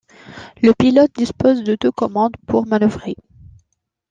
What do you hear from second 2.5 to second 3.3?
manœuvrer.